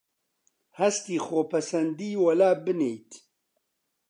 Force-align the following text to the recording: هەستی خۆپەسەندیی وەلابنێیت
هەستی 0.79 1.23
خۆپەسەندیی 1.25 2.21
وەلابنێیت 2.23 3.11